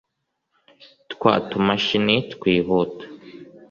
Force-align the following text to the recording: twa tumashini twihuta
twa 1.13 1.33
tumashini 1.49 2.15
twihuta 2.33 3.03